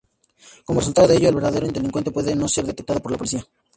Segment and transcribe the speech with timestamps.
[0.65, 3.45] Como resultado de ello, el verdadero delincuente puede no ser detectado por la policía.